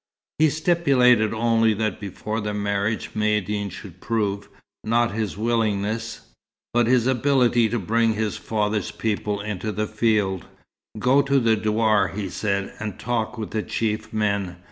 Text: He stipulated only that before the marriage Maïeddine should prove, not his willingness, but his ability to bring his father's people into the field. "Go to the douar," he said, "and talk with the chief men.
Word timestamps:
He 0.39 0.49
stipulated 0.49 1.31
only 1.31 1.75
that 1.75 1.99
before 1.99 2.41
the 2.41 2.55
marriage 2.55 3.11
Maïeddine 3.13 3.71
should 3.71 4.01
prove, 4.01 4.49
not 4.83 5.11
his 5.11 5.37
willingness, 5.37 6.21
but 6.73 6.87
his 6.87 7.05
ability 7.05 7.69
to 7.69 7.77
bring 7.77 8.15
his 8.15 8.35
father's 8.35 8.89
people 8.89 9.39
into 9.41 9.71
the 9.71 9.85
field. 9.85 10.45
"Go 10.97 11.21
to 11.21 11.39
the 11.39 11.55
douar," 11.55 12.07
he 12.15 12.29
said, 12.29 12.73
"and 12.79 12.97
talk 12.99 13.37
with 13.37 13.51
the 13.51 13.61
chief 13.61 14.11
men. 14.11 14.57